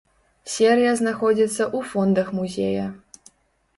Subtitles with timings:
[0.53, 2.87] Серыя знаходзіцца ў фондах музея.